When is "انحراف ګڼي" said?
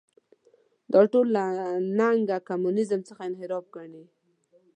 3.29-4.03